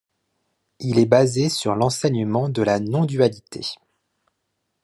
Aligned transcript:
Il 0.79 0.97
est 0.97 1.05
basé 1.05 1.47
sur 1.47 1.75
l'enseignement 1.75 2.49
de 2.49 2.63
la 2.63 2.79
non-dualité. 2.79 3.67